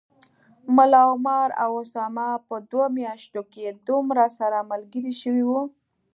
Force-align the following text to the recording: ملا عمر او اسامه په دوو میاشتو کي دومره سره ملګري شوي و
ملا 0.75 1.03
عمر 1.13 1.49
او 1.63 1.71
اسامه 1.83 2.29
په 2.47 2.55
دوو 2.69 2.85
میاشتو 2.97 3.41
کي 3.51 3.63
دومره 3.87 4.25
سره 4.39 4.67
ملګري 4.71 5.13
شوي 5.21 5.43
و 5.47 5.51